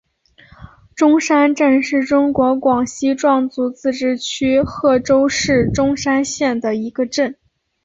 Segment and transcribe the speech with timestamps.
[0.95, 7.37] 钟山镇是中国广西壮族自治区贺州市钟山县的一个镇。